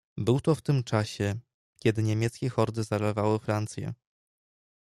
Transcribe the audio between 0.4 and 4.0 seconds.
to w tym czasie, kiedy niemieckie hordy zalewały Francję."